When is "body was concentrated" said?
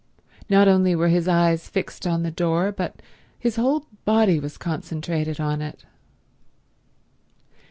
4.03-5.39